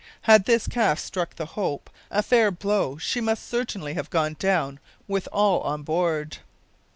Had 0.21 0.45
this 0.45 0.65
calf 0.65 0.97
struck 0.97 1.35
the 1.35 1.45
Hope 1.45 1.87
a 2.09 2.23
fair 2.23 2.49
blow 2.49 2.97
she 2.97 3.21
must 3.21 3.47
certainly 3.47 3.93
have 3.93 4.09
gone 4.09 4.35
down 4.39 4.79
with 5.07 5.27
all 5.31 5.61
on 5.61 5.83
board. 5.83 6.39